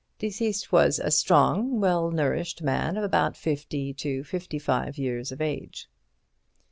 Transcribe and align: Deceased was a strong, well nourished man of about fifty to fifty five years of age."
Deceased 0.17 0.71
was 0.71 0.97
a 0.97 1.11
strong, 1.11 1.79
well 1.79 2.09
nourished 2.09 2.63
man 2.63 2.97
of 2.97 3.03
about 3.03 3.37
fifty 3.37 3.93
to 3.93 4.23
fifty 4.23 4.57
five 4.57 4.97
years 4.97 5.31
of 5.31 5.41
age." 5.41 5.91